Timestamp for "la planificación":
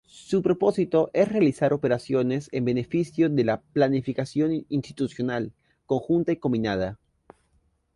3.43-4.65